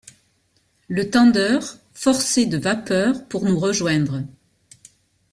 [0.87, 1.59] Le tender
[1.93, 4.23] forçait de vapeur pour nous rejoindre.